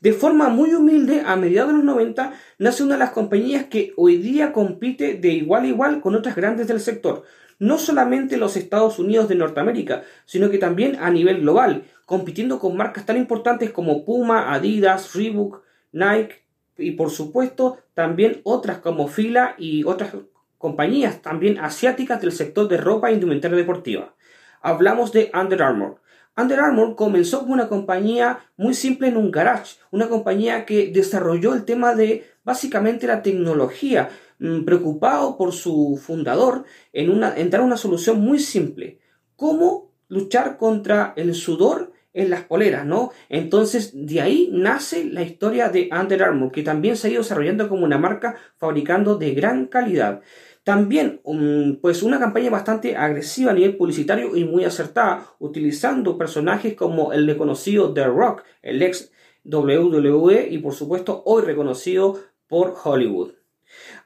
De 0.00 0.12
forma 0.12 0.48
muy 0.48 0.74
humilde, 0.74 1.22
a 1.24 1.36
mediados 1.36 1.70
de 1.70 1.76
los 1.78 1.84
90, 1.84 2.34
nace 2.58 2.82
una 2.82 2.94
de 2.94 2.98
las 2.98 3.10
compañías 3.10 3.66
que 3.66 3.92
hoy 3.96 4.16
día 4.16 4.52
compite 4.52 5.14
de 5.14 5.28
igual 5.28 5.62
a 5.62 5.68
igual 5.68 6.00
con 6.00 6.14
otras 6.16 6.34
grandes 6.34 6.66
del 6.66 6.80
sector, 6.80 7.22
no 7.62 7.78
solamente 7.78 8.38
los 8.38 8.56
Estados 8.56 8.98
Unidos 8.98 9.28
de 9.28 9.36
Norteamérica, 9.36 10.02
sino 10.24 10.50
que 10.50 10.58
también 10.58 10.96
a 10.96 11.10
nivel 11.10 11.42
global, 11.42 11.84
compitiendo 12.06 12.58
con 12.58 12.76
marcas 12.76 13.06
tan 13.06 13.16
importantes 13.16 13.70
como 13.70 14.04
Puma, 14.04 14.52
Adidas, 14.52 15.14
Reebok, 15.14 15.62
Nike 15.92 16.42
y 16.76 16.90
por 16.92 17.10
supuesto 17.10 17.78
también 17.94 18.40
otras 18.42 18.78
como 18.78 19.06
Fila 19.06 19.54
y 19.58 19.84
otras 19.84 20.12
compañías 20.58 21.22
también 21.22 21.60
asiáticas 21.60 22.20
del 22.20 22.32
sector 22.32 22.66
de 22.66 22.78
ropa 22.78 23.10
e 23.10 23.14
indumentaria 23.14 23.56
deportiva. 23.56 24.16
Hablamos 24.60 25.12
de 25.12 25.30
Under 25.32 25.62
Armour. 25.62 26.00
Under 26.36 26.58
Armour 26.58 26.96
comenzó 26.96 27.42
como 27.42 27.52
una 27.52 27.68
compañía 27.68 28.40
muy 28.56 28.74
simple 28.74 29.06
en 29.06 29.16
un 29.16 29.30
garage, 29.30 29.76
una 29.92 30.08
compañía 30.08 30.66
que 30.66 30.90
desarrolló 30.92 31.54
el 31.54 31.64
tema 31.64 31.94
de 31.94 32.26
básicamente 32.44 33.06
la 33.06 33.22
tecnología, 33.22 34.08
mm, 34.38 34.64
preocupado 34.64 35.36
por 35.36 35.52
su 35.52 36.00
fundador 36.02 36.64
en, 36.92 37.10
una, 37.10 37.36
en 37.36 37.50
dar 37.50 37.60
una 37.60 37.76
solución 37.76 38.20
muy 38.20 38.38
simple. 38.38 38.98
¿Cómo 39.36 39.92
luchar 40.08 40.58
contra 40.58 41.14
el 41.16 41.34
sudor 41.34 41.92
en 42.14 42.30
las 42.30 42.44
poleras, 42.44 42.84
¿no? 42.84 43.10
Entonces, 43.28 43.92
de 43.94 44.20
ahí 44.20 44.50
nace 44.52 45.04
la 45.04 45.22
historia 45.22 45.70
de 45.70 45.88
Under 45.98 46.22
Armour, 46.22 46.52
que 46.52 46.62
también 46.62 46.96
se 46.96 47.08
ha 47.08 47.10
ido 47.10 47.22
desarrollando 47.22 47.68
como 47.68 47.84
una 47.84 47.98
marca 47.98 48.36
fabricando 48.58 49.16
de 49.16 49.32
gran 49.32 49.66
calidad. 49.66 50.20
También, 50.64 51.20
um, 51.24 51.76
pues 51.80 52.02
una 52.02 52.20
campaña 52.20 52.50
bastante 52.50 52.96
agresiva 52.96 53.50
a 53.50 53.54
nivel 53.54 53.76
publicitario 53.76 54.36
y 54.36 54.44
muy 54.44 54.64
acertada, 54.64 55.26
utilizando 55.38 56.18
personajes 56.18 56.74
como 56.74 57.12
el 57.12 57.26
reconocido 57.26 57.92
The 57.92 58.04
Rock, 58.04 58.44
el 58.60 58.82
ex 58.82 59.10
WWE 59.44 60.48
y 60.50 60.58
por 60.58 60.72
supuesto 60.72 61.22
hoy 61.26 61.42
reconocido 61.42 62.20
por 62.52 62.74
Hollywood. 62.84 63.30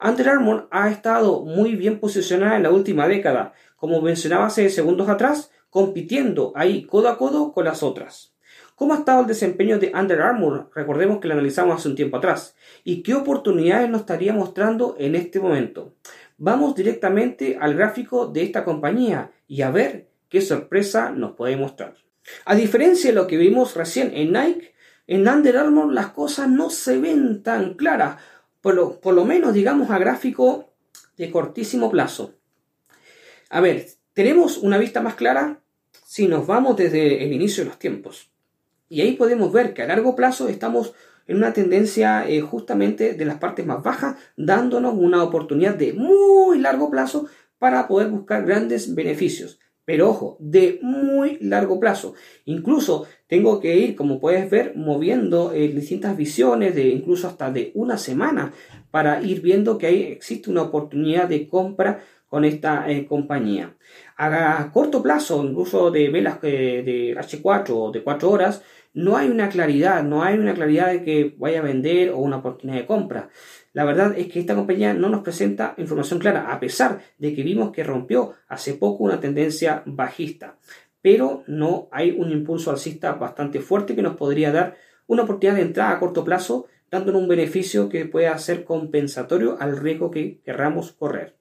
Under 0.00 0.28
Armour 0.28 0.68
ha 0.70 0.88
estado 0.88 1.42
muy 1.42 1.74
bien 1.74 1.98
posicionada 1.98 2.54
en 2.54 2.62
la 2.62 2.70
última 2.70 3.08
década. 3.08 3.54
Como 3.74 4.00
mencionaba 4.00 4.46
hace 4.46 4.70
segundos 4.70 5.08
atrás, 5.08 5.50
compitiendo 5.68 6.52
ahí 6.54 6.84
codo 6.84 7.08
a 7.08 7.18
codo 7.18 7.52
con 7.52 7.64
las 7.64 7.82
otras. 7.82 8.36
¿Cómo 8.76 8.94
ha 8.94 8.98
estado 8.98 9.22
el 9.22 9.26
desempeño 9.26 9.80
de 9.80 9.90
Under 9.92 10.20
Armour? 10.20 10.70
Recordemos 10.76 11.18
que 11.18 11.26
lo 11.26 11.34
analizamos 11.34 11.74
hace 11.74 11.88
un 11.88 11.96
tiempo 11.96 12.18
atrás. 12.18 12.54
¿Y 12.84 13.02
qué 13.02 13.14
oportunidades 13.14 13.90
nos 13.90 14.02
estaría 14.02 14.32
mostrando 14.32 14.94
en 14.96 15.16
este 15.16 15.40
momento? 15.40 15.96
vamos 16.38 16.74
directamente 16.74 17.58
al 17.60 17.74
gráfico 17.74 18.26
de 18.26 18.42
esta 18.42 18.64
compañía 18.64 19.32
y 19.48 19.62
a 19.62 19.70
ver 19.70 20.10
qué 20.28 20.40
sorpresa 20.40 21.10
nos 21.10 21.32
puede 21.34 21.56
mostrar. 21.56 21.94
A 22.44 22.54
diferencia 22.54 23.10
de 23.10 23.16
lo 23.16 23.26
que 23.26 23.36
vimos 23.36 23.74
recién 23.74 24.12
en 24.14 24.32
Nike, 24.32 24.74
en 25.06 25.28
Under 25.28 25.56
Armour 25.56 25.92
las 25.92 26.08
cosas 26.08 26.48
no 26.48 26.68
se 26.70 26.98
ven 26.98 27.42
tan 27.42 27.74
claras, 27.74 28.16
por 28.66 29.14
lo, 29.14 29.25
menos 29.25 29.54
digamos 29.54 29.90
a 29.90 29.99
gráfico 29.99 30.73
de 31.16 31.30
cortísimo 31.30 31.88
plazo. 31.88 32.35
A 33.49 33.61
ver, 33.61 33.87
tenemos 34.12 34.58
una 34.58 34.76
vista 34.76 35.00
más 35.00 35.14
clara 35.14 35.61
si 36.04 36.26
nos 36.26 36.49
vamos 36.49 36.76
desde 36.76 37.25
el 37.25 37.32
inicio 37.32 37.62
de 37.62 37.70
los 37.70 37.78
tiempos. 37.78 38.32
Y 38.88 39.02
ahí 39.02 39.12
podemos 39.12 39.52
ver 39.52 39.73
que 39.73 39.82
a 39.82 39.87
largo 39.87 40.16
plazo 40.16 40.49
estamos 40.49 40.94
en 41.28 41.37
una 41.37 41.52
tendencia 41.52 42.28
eh, 42.28 42.40
justamente 42.40 43.14
de 43.14 43.25
las 43.25 43.38
partes 43.38 43.64
más 43.66 43.85
bajas, 43.85 44.16
dándonos 44.37 44.94
una 44.94 45.23
oportunidad 45.23 45.76
de 45.76 45.92
muy 45.92 46.58
largo 46.58 46.90
plazo 46.90 47.28
para 47.58 47.87
poder 47.87 48.08
buscar 48.08 48.44
grandes 48.44 48.96
beneficios. 48.96 49.61
Pero 49.87 50.11
ojo, 50.11 50.37
de 50.40 50.81
muy 50.83 51.38
largo 51.40 51.81
plazo. 51.81 52.14
Incluso 52.45 53.07
tengo 53.28 53.61
que 53.61 53.76
ir, 53.76 53.97
como 53.97 54.21
puedes 54.21 54.50
ver, 54.50 54.75
moviendo 54.76 55.52
eh, 55.52 55.69
distintas 55.69 56.16
visiones 56.16 56.75
de 56.75 56.88
incluso 56.88 57.28
hasta 57.28 57.50
de 57.50 57.71
una 57.75 57.97
semana 57.97 58.52
para 58.90 59.23
ir 59.23 59.40
viendo 59.40 59.78
que 59.78 59.87
ahí 59.87 60.02
existe 60.02 60.50
una 60.50 60.62
oportunidad 60.62 61.28
de 61.28 61.49
compra 61.49 62.00
con 62.28 62.45
esta 62.45 62.90
eh, 62.90 63.07
compañía. 63.07 63.76
A 64.19 64.71
corto 64.73 65.02
plazo, 65.02 65.45
incluso 65.45 65.90
de 65.93 66.09
velas 66.09 66.40
de 66.40 67.14
H4 67.16 67.71
o 67.71 67.93
de 67.93 68.02
4 68.02 68.31
horas, 68.31 68.62
no 68.96 69.18
hay 69.18 69.28
una 69.28 69.50
claridad, 69.50 70.02
no 70.02 70.22
hay 70.22 70.38
una 70.38 70.54
claridad 70.54 70.90
de 70.90 71.04
que 71.04 71.34
vaya 71.36 71.58
a 71.58 71.62
vender 71.62 72.10
o 72.10 72.16
una 72.16 72.38
oportunidad 72.38 72.78
de 72.78 72.86
compra. 72.86 73.28
La 73.74 73.84
verdad 73.84 74.14
es 74.16 74.28
que 74.28 74.40
esta 74.40 74.54
compañía 74.54 74.94
no 74.94 75.10
nos 75.10 75.20
presenta 75.20 75.74
información 75.76 76.18
clara, 76.18 76.50
a 76.50 76.58
pesar 76.58 77.02
de 77.18 77.34
que 77.34 77.42
vimos 77.42 77.72
que 77.72 77.84
rompió 77.84 78.32
hace 78.48 78.72
poco 78.72 79.04
una 79.04 79.20
tendencia 79.20 79.82
bajista. 79.84 80.56
Pero 81.02 81.44
no 81.46 81.88
hay 81.92 82.12
un 82.12 82.32
impulso 82.32 82.70
alcista 82.70 83.12
bastante 83.12 83.60
fuerte 83.60 83.94
que 83.94 84.00
nos 84.00 84.16
podría 84.16 84.50
dar 84.50 84.78
una 85.06 85.24
oportunidad 85.24 85.56
de 85.56 85.66
entrada 85.66 85.90
a 85.90 86.00
corto 86.00 86.24
plazo, 86.24 86.66
dándonos 86.90 87.20
un 87.20 87.28
beneficio 87.28 87.90
que 87.90 88.06
pueda 88.06 88.36
ser 88.38 88.64
compensatorio 88.64 89.58
al 89.60 89.76
riesgo 89.76 90.10
que 90.10 90.40
querramos 90.42 90.92
correr. 90.92 91.36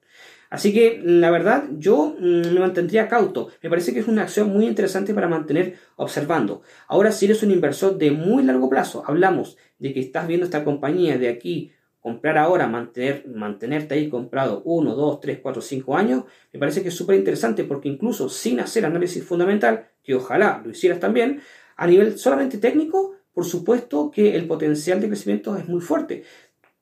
Así 0.50 0.72
que 0.72 1.00
la 1.02 1.30
verdad 1.30 1.64
yo 1.78 2.14
mm, 2.18 2.54
me 2.54 2.60
mantendría 2.60 3.08
cauto. 3.08 3.48
Me 3.62 3.70
parece 3.70 3.92
que 3.92 4.00
es 4.00 4.08
una 4.08 4.22
acción 4.22 4.50
muy 4.50 4.66
interesante 4.66 5.14
para 5.14 5.28
mantener 5.28 5.76
observando. 5.96 6.62
Ahora 6.88 7.12
si 7.12 7.26
eres 7.26 7.42
un 7.42 7.50
inversor 7.50 7.98
de 7.98 8.10
muy 8.10 8.42
largo 8.42 8.68
plazo, 8.68 9.02
hablamos 9.06 9.56
de 9.78 9.92
que 9.92 10.00
estás 10.00 10.26
viendo 10.26 10.46
esta 10.46 10.64
compañía 10.64 11.18
de 11.18 11.28
aquí 11.28 11.72
comprar 12.06 12.38
ahora, 12.38 12.68
mantener, 12.68 13.26
mantenerte 13.26 13.94
ahí 13.94 14.08
comprado 14.08 14.62
1, 14.64 14.94
2, 14.94 15.20
3, 15.20 15.40
4, 15.42 15.60
5 15.60 15.96
años, 15.96 16.22
me 16.52 16.60
parece 16.60 16.80
que 16.80 16.90
es 16.90 16.94
súper 16.94 17.16
interesante 17.16 17.64
porque 17.64 17.88
incluso 17.88 18.28
sin 18.28 18.60
hacer 18.60 18.86
análisis 18.86 19.24
fundamental, 19.24 19.88
que 20.04 20.14
ojalá 20.14 20.62
lo 20.64 20.70
hicieras 20.70 21.00
también, 21.00 21.40
a 21.76 21.84
nivel 21.88 22.16
solamente 22.16 22.58
técnico, 22.58 23.16
por 23.34 23.44
supuesto 23.44 24.12
que 24.12 24.36
el 24.36 24.46
potencial 24.46 25.00
de 25.00 25.08
crecimiento 25.08 25.56
es 25.56 25.66
muy 25.66 25.80
fuerte 25.80 26.22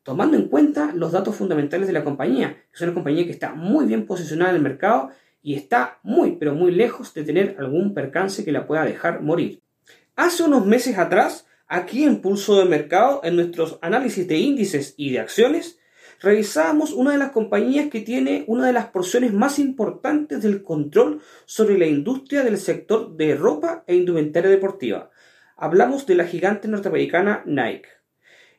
tomando 0.05 0.37
en 0.37 0.49
cuenta 0.49 0.93
los 0.95 1.11
datos 1.11 1.35
fundamentales 1.35 1.89
de 1.89 1.95
la 1.95 2.05
compañía. 2.05 2.63
Es 2.73 2.81
una 2.83 2.95
compañía 2.95 3.25
que 3.25 3.33
está 3.33 3.55
muy 3.55 3.87
bien 3.87 4.07
posicionada 4.07 4.51
en 4.51 4.57
el 4.57 4.63
mercado 4.63 5.11
y 5.43 5.55
está 5.55 5.99
muy, 6.03 6.37
pero 6.37 6.55
muy 6.55 6.71
lejos 6.73 7.13
de 7.15 7.25
tener 7.25 7.57
algún 7.59 7.95
percance 7.95 8.45
que 8.45 8.53
la 8.53 8.67
pueda 8.67 8.85
dejar 8.85 9.23
morir. 9.23 9.63
Hace 10.15 10.45
unos 10.45 10.67
meses 10.67 10.99
atrás, 10.99 11.47
aquí 11.67 12.05
en 12.05 12.21
Pulso 12.21 12.59
de 12.59 12.67
Mercado, 12.67 13.23
en 13.25 13.37
nuestros 13.37 13.79
análisis 13.83 14.29
de 14.29 14.37
índices 14.37 14.95
y 14.97 15.11
de 15.11 15.21
acciones, 15.21 15.79
revisábamos 16.21 16.93
una 16.93 17.13
de 17.13 17.19
las 17.19 17.33
compañías 17.33 17.89
que 17.89 18.01
tiene 18.01 18.45
una 18.47 18.67
de 18.67 18.75
las 18.75 18.87
porciones 18.87 19.33
más 19.33 19.59
importantes 19.59 20.43
del 20.43 20.63
control 20.63 21.23
sobre 21.47 21.79
la 21.79 21.87
industria 21.87 22.45
del 22.45 22.59
sector 22.59 23.17
de 23.17 23.35
ropa 23.35 23.85
e 23.87 23.97
indumentaria 23.97 24.51
deportiva. 24.51 25.11
Hablamos 25.57 26.07
de 26.07 26.15
la 26.15 26.27
gigante 26.27 26.69
norteamericana 26.69 27.43
Nike. 27.47 27.89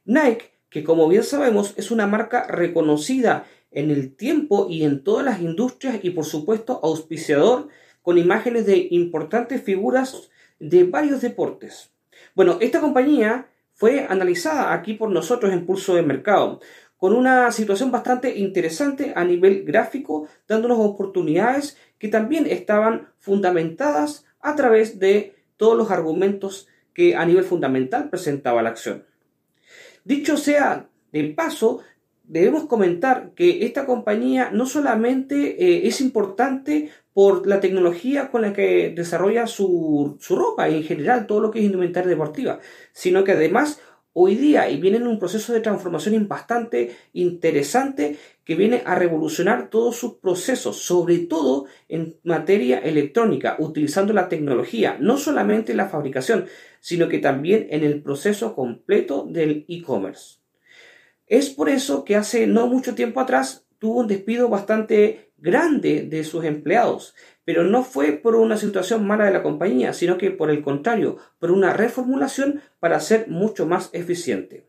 Nike 0.06 0.55
que 0.76 0.84
como 0.84 1.08
bien 1.08 1.24
sabemos 1.24 1.74
es 1.78 1.90
una 1.90 2.06
marca 2.06 2.48
reconocida 2.48 3.46
en 3.72 3.92
el 3.92 4.14
tiempo 4.14 4.68
y 4.70 4.84
en 4.84 5.06
todas 5.06 5.24
las 5.24 5.40
industrias 5.40 6.00
y 6.04 6.10
por 6.10 6.26
supuesto 6.26 6.82
auspiciador 6.84 7.70
con 8.02 8.18
imágenes 8.18 8.66
de 8.66 8.90
importantes 8.92 9.64
figuras 9.64 10.30
de 10.60 10.84
varios 10.84 11.22
deportes. 11.22 11.92
Bueno, 12.36 12.58
esta 12.60 12.82
compañía 12.82 13.48
fue 13.72 14.06
analizada 14.10 14.74
aquí 14.74 14.96
por 14.96 15.12
nosotros 15.12 15.54
en 15.54 15.66
Pulso 15.66 15.96
de 15.96 16.02
Mercado, 16.02 16.60
con 16.98 17.14
una 17.14 17.54
situación 17.54 17.90
bastante 17.90 18.38
interesante 18.38 19.14
a 19.16 19.24
nivel 19.24 19.64
gráfico, 19.64 20.28
dándonos 20.46 20.80
oportunidades 20.80 21.78
que 22.00 22.10
también 22.10 22.48
estaban 22.48 23.08
fundamentadas 23.18 24.26
a 24.42 24.58
través 24.58 25.00
de 25.00 25.36
todos 25.56 25.78
los 25.78 25.90
argumentos 25.90 26.68
que 26.94 27.16
a 27.16 27.26
nivel 27.26 27.46
fundamental 27.46 28.10
presentaba 28.10 28.62
la 28.62 28.72
acción. 28.72 29.06
Dicho 30.06 30.38
sea 30.38 30.88
de 31.12 31.24
paso, 31.36 31.82
debemos 32.24 32.66
comentar 32.66 33.32
que 33.36 33.66
esta 33.66 33.88
compañía 33.88 34.52
no 34.52 34.68
solamente 34.68 35.64
eh, 35.64 35.88
es 35.88 36.00
importante 36.00 36.92
por 37.12 37.48
la 37.48 37.60
tecnología 37.60 38.30
con 38.30 38.44
la 38.44 38.54
que 38.54 38.94
desarrolla 38.96 39.48
su, 39.48 40.18
su 40.20 40.36
ropa 40.36 40.70
y 40.70 40.76
en 40.76 40.84
general 40.84 41.26
todo 41.26 41.40
lo 41.40 41.50
que 41.50 41.60
es 41.60 41.66
indumentaria 41.66 42.10
deportiva, 42.10 42.60
sino 42.92 43.24
que 43.24 43.32
además 43.32 43.82
hoy 44.18 44.36
día 44.36 44.70
y 44.70 44.80
viene 44.80 44.98
en 44.98 45.08
un 45.08 45.20
proceso 45.20 45.52
de 45.52 45.60
transformación 45.60 46.28
bastante 46.28 46.96
interesante 47.12 48.18
que 48.46 48.56
viene 48.56 48.82
a 48.86 48.96
revolucionar 48.96 49.70
todos 49.70 49.98
sus 49.98 50.14
procesos, 50.14 50.78
sobre 50.78 51.20
todo 51.20 51.66
en 51.90 52.16
materia 52.24 52.80
electrónica, 52.80 53.58
utilizando 53.60 54.14
la 54.14 54.30
tecnología, 54.30 54.98
no 55.02 55.18
solamente 55.18 55.74
en 55.74 55.78
la 55.78 55.90
fabricación, 55.90 56.46
sino 56.80 57.10
que 57.10 57.20
también 57.20 57.68
en 57.72 57.84
el 57.84 58.02
proceso 58.02 58.56
completo 58.56 59.28
del 59.30 59.66
e-commerce. 59.68 60.38
Es 61.28 61.50
por 61.50 61.68
eso 61.70 62.06
que 62.06 62.16
hace 62.16 62.48
no 62.48 62.68
mucho 62.68 62.96
tiempo 62.96 63.20
atrás 63.20 63.65
tuvo 63.86 64.00
un 64.00 64.08
despido 64.08 64.50
bastante 64.50 65.30
grande 65.38 66.08
de 66.10 66.24
sus 66.24 66.44
empleados, 66.44 67.14
pero 67.44 67.64
no 67.64 67.84
fue 67.84 68.14
por 68.14 68.36
una 68.36 68.58
situación 68.58 69.06
mala 69.06 69.26
de 69.26 69.32
la 69.32 69.44
compañía, 69.44 69.94
sino 69.94 70.18
que 70.18 70.32
por 70.32 70.50
el 70.50 70.64
contrario, 70.64 71.18
por 71.38 71.52
una 71.52 71.72
reformulación 71.72 72.64
para 72.80 73.00
ser 73.00 73.28
mucho 73.28 73.68
más 73.68 73.92
eficiente. 73.94 74.66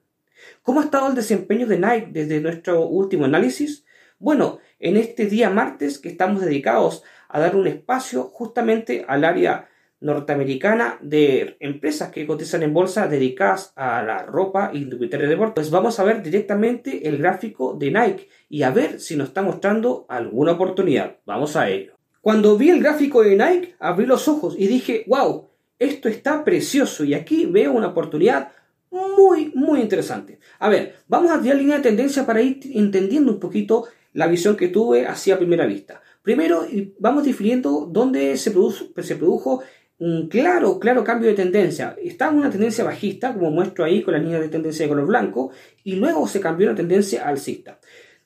¿Cómo 0.62 0.80
ha 0.80 0.84
estado 0.84 1.08
el 1.08 1.14
desempeño 1.14 1.66
de 1.66 1.78
Nike 1.78 2.08
desde 2.10 2.42
nuestro 2.42 2.86
último 2.86 3.24
análisis? 3.24 3.86
Bueno, 4.18 4.58
en 4.80 4.98
este 4.98 5.24
día 5.24 5.48
martes 5.48 5.98
que 5.98 6.10
estamos 6.10 6.42
dedicados 6.42 7.02
a 7.30 7.40
dar 7.40 7.56
un 7.56 7.68
espacio 7.68 8.24
justamente 8.24 9.06
al 9.08 9.24
área 9.24 9.70
norteamericana 10.06 10.98
de 11.02 11.56
empresas 11.60 12.10
que 12.10 12.26
cotizan 12.26 12.62
en 12.62 12.72
bolsa 12.72 13.08
dedicadas 13.08 13.72
a 13.76 14.02
la 14.02 14.22
ropa 14.22 14.70
y 14.72 14.78
indumentaria 14.78 15.26
de 15.26 15.34
deporte. 15.34 15.54
Pues 15.56 15.70
vamos 15.70 15.98
a 15.98 16.04
ver 16.04 16.22
directamente 16.22 17.06
el 17.08 17.18
gráfico 17.18 17.74
de 17.74 17.90
Nike 17.90 18.28
y 18.48 18.62
a 18.62 18.70
ver 18.70 19.00
si 19.00 19.16
nos 19.16 19.28
está 19.28 19.42
mostrando 19.42 20.06
alguna 20.08 20.52
oportunidad. 20.52 21.16
Vamos 21.26 21.56
a 21.56 21.68
ello. 21.68 21.94
Cuando 22.20 22.56
vi 22.56 22.70
el 22.70 22.80
gráfico 22.80 23.22
de 23.22 23.36
Nike, 23.36 23.74
abrí 23.78 24.06
los 24.06 24.26
ojos 24.28 24.54
y 24.58 24.66
dije, 24.66 25.04
wow, 25.08 25.48
esto 25.78 26.08
está 26.08 26.44
precioso 26.44 27.04
y 27.04 27.14
aquí 27.14 27.46
veo 27.46 27.72
una 27.72 27.88
oportunidad 27.88 28.52
muy, 28.90 29.52
muy 29.54 29.80
interesante. 29.80 30.38
A 30.58 30.68
ver, 30.68 30.94
vamos 31.08 31.30
a 31.30 31.40
tirar 31.40 31.58
línea 31.58 31.76
de 31.76 31.82
tendencia 31.82 32.24
para 32.24 32.40
ir 32.40 32.60
entendiendo 32.72 33.32
un 33.32 33.40
poquito 33.40 33.86
la 34.12 34.26
visión 34.26 34.56
que 34.56 34.68
tuve 34.68 35.06
hacia 35.06 35.36
primera 35.36 35.66
vista. 35.66 36.00
Primero, 36.22 36.66
vamos 36.98 37.24
definiendo 37.24 37.86
dónde 37.88 38.36
se 38.36 38.50
produjo, 38.50 38.86
se 39.00 39.14
produjo 39.14 39.62
un 39.98 40.28
claro, 40.28 40.78
claro 40.78 41.04
cambio 41.04 41.28
de 41.28 41.34
tendencia. 41.34 41.96
Estaba 42.02 42.32
en 42.32 42.38
una 42.38 42.50
tendencia 42.50 42.84
bajista, 42.84 43.32
como 43.32 43.50
muestro 43.50 43.84
ahí 43.84 44.02
con 44.02 44.14
la 44.14 44.20
línea 44.20 44.40
de 44.40 44.48
tendencia 44.48 44.84
de 44.84 44.90
color 44.90 45.06
blanco, 45.06 45.50
y 45.84 45.96
luego 45.96 46.26
se 46.28 46.40
cambió 46.40 46.68
una 46.68 46.76
tendencia 46.76 47.26
alcista. 47.26 47.78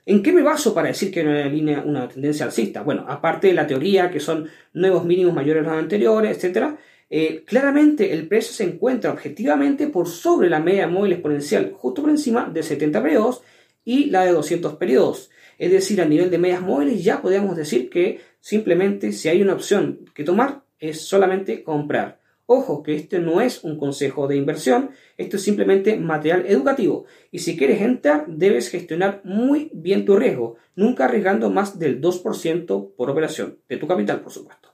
¿En 0.07 0.23
qué 0.23 0.33
me 0.33 0.43
baso 0.43 0.75
para 0.75 0.89
decir 0.89 1.13
que 1.13 1.23
una 1.23 1.45
línea, 1.47 1.83
una 1.87 2.09
tendencia 2.09 2.47
alcista? 2.47 2.83
Bueno, 2.83 3.05
aparte 3.09 3.49
de 3.49 3.55
la 3.55 3.67
teoría, 3.67 4.11
que 4.11 4.19
son 4.19 4.49
nuevos 4.73 5.05
mínimos 5.05 5.35
mayores 5.35 5.65
a 5.67 5.71
los 5.71 5.79
anteriores, 5.79 6.43
etc., 6.43 6.75
eh, 7.13 7.43
claramente 7.45 8.13
el 8.13 8.29
precio 8.29 8.53
se 8.53 8.65
encuentra 8.65 9.11
objetivamente 9.11 9.89
por 9.89 10.07
sobre 10.07 10.49
la 10.49 10.61
media 10.61 10.87
móvil 10.87 11.13
exponencial, 11.13 11.73
justo 11.77 12.03
por 12.03 12.11
encima 12.11 12.49
de 12.49 12.63
70 12.63 13.03
periodos 13.03 13.43
y 13.85 14.07
la 14.07 14.25
de 14.25 14.33
200 14.33 14.77
periodos. 14.77 15.31
Es 15.59 15.73
decir, 15.73 16.01
a 16.01 16.05
nivel 16.05 16.31
de 16.31 16.39
medias 16.39 16.63
móviles 16.63 17.03
ya 17.03 17.21
podríamos 17.21 17.57
decir 17.57 17.91
que 17.91 18.21
simplemente 18.41 19.13
si 19.13 19.29
hay 19.29 19.43
una 19.43 19.55
opción 19.55 20.01
que 20.15 20.25
tomar, 20.25 20.63
es 20.81 21.03
solamente 21.03 21.63
comprar. 21.63 22.21
Ojo 22.47 22.83
que 22.83 22.97
este 22.97 23.21
no 23.21 23.41
es 23.41 23.63
un 23.63 23.79
consejo 23.79 24.27
de 24.27 24.35
inversión, 24.35 24.91
esto 25.17 25.37
es 25.37 25.43
simplemente 25.43 25.97
material 25.97 26.47
educativo 26.49 27.05
y 27.31 27.39
si 27.39 27.57
quieres 27.57 27.81
entrar 27.81 28.25
debes 28.27 28.71
gestionar 28.71 29.21
muy 29.23 29.71
bien 29.73 30.05
tu 30.05 30.17
riesgo, 30.17 30.57
nunca 30.75 31.05
arriesgando 31.05 31.49
más 31.51 31.79
del 31.79 32.01
2% 32.01 32.97
por 32.97 33.09
operación, 33.09 33.59
de 33.69 33.77
tu 33.77 33.87
capital 33.87 34.21
por 34.21 34.33
supuesto. 34.33 34.71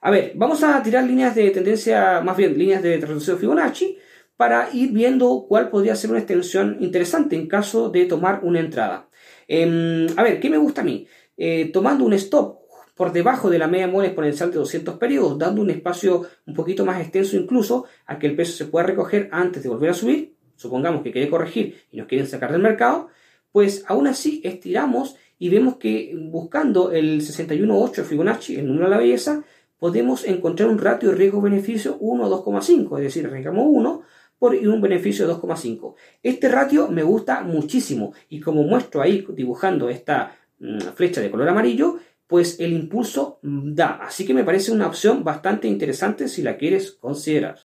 A 0.00 0.12
ver, 0.12 0.32
vamos 0.36 0.62
a 0.62 0.80
tirar 0.82 1.04
líneas 1.04 1.34
de 1.34 1.50
tendencia, 1.50 2.20
más 2.20 2.36
bien 2.36 2.56
líneas 2.56 2.84
de 2.84 2.98
retroceso 2.98 3.36
Fibonacci 3.36 3.98
para 4.36 4.68
ir 4.72 4.92
viendo 4.92 5.46
cuál 5.48 5.70
podría 5.70 5.96
ser 5.96 6.10
una 6.10 6.20
extensión 6.20 6.76
interesante 6.80 7.34
en 7.34 7.48
caso 7.48 7.90
de 7.90 8.04
tomar 8.06 8.40
una 8.44 8.60
entrada. 8.60 9.08
Em, 9.48 10.06
a 10.16 10.22
ver, 10.22 10.40
¿qué 10.40 10.50
me 10.50 10.58
gusta 10.58 10.80
a 10.80 10.84
mí? 10.84 11.06
Eh, 11.36 11.70
tomando 11.72 12.04
un 12.04 12.12
stop 12.12 12.61
por 12.94 13.12
debajo 13.12 13.50
de 13.50 13.58
la 13.58 13.68
media 13.68 13.88
móvil 13.88 14.06
exponencial 14.06 14.50
de 14.50 14.58
200 14.58 14.98
periodos, 14.98 15.38
dando 15.38 15.62
un 15.62 15.70
espacio 15.70 16.26
un 16.46 16.54
poquito 16.54 16.84
más 16.84 17.00
extenso 17.00 17.36
incluso 17.36 17.86
a 18.06 18.18
que 18.18 18.26
el 18.26 18.36
peso 18.36 18.52
se 18.52 18.66
pueda 18.66 18.86
recoger 18.86 19.28
antes 19.32 19.62
de 19.62 19.68
volver 19.68 19.90
a 19.90 19.94
subir, 19.94 20.34
supongamos 20.56 21.02
que 21.02 21.12
quiere 21.12 21.30
corregir 21.30 21.82
y 21.90 21.98
nos 21.98 22.06
quieren 22.06 22.26
sacar 22.26 22.52
del 22.52 22.62
mercado, 22.62 23.08
pues 23.50 23.84
aún 23.88 24.06
así 24.06 24.40
estiramos 24.44 25.16
y 25.38 25.48
vemos 25.48 25.76
que 25.76 26.14
buscando 26.16 26.92
el 26.92 27.20
61.8 27.20 28.04
Fibonacci, 28.04 28.56
el 28.56 28.66
número 28.66 28.86
de 28.86 28.90
la 28.90 28.98
belleza, 28.98 29.44
podemos 29.78 30.24
encontrar 30.24 30.68
un 30.68 30.78
ratio 30.78 31.10
de 31.10 31.16
riesgo-beneficio 31.16 31.96
1 31.98 32.24
a 32.24 32.28
2,5, 32.28 32.98
es 32.98 33.04
decir, 33.04 33.26
arriesgamos 33.26 33.66
1 33.68 34.02
por 34.38 34.54
un 34.54 34.80
beneficio 34.80 35.26
de 35.26 35.34
2,5. 35.34 35.94
Este 36.22 36.48
ratio 36.48 36.88
me 36.88 37.02
gusta 37.02 37.42
muchísimo 37.42 38.12
y 38.28 38.40
como 38.40 38.62
muestro 38.62 39.02
ahí 39.02 39.26
dibujando 39.34 39.88
esta 39.88 40.36
mm, 40.58 40.78
flecha 40.94 41.20
de 41.20 41.30
color 41.30 41.48
amarillo, 41.48 41.98
pues 42.32 42.58
el 42.60 42.72
impulso 42.72 43.38
da. 43.42 43.98
Así 44.00 44.24
que 44.24 44.32
me 44.32 44.42
parece 44.42 44.72
una 44.72 44.86
opción 44.86 45.22
bastante 45.22 45.68
interesante 45.68 46.28
si 46.28 46.40
la 46.40 46.56
quieres 46.56 46.92
considerar. 46.92 47.58